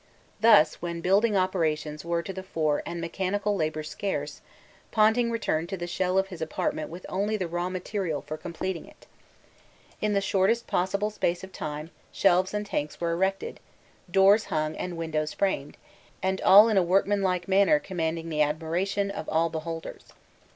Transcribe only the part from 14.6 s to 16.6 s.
and windows framed, and